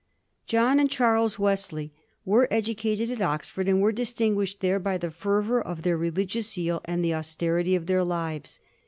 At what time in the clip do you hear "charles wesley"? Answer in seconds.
0.89-1.93